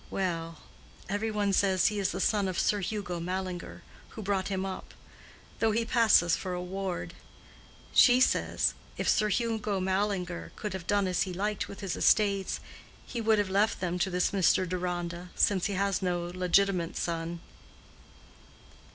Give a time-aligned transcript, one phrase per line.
[0.09, 4.95] "Well—every one says he is the son of Sir Hugo Mallinger, who brought him up;
[5.59, 7.13] though he passes for a ward.
[7.93, 12.59] She says, if Sir Hugo Mallinger could have done as he liked with his estates,
[13.05, 14.67] he would have left them to this Mr.
[14.67, 17.39] Deronda, since he has no legitimate son."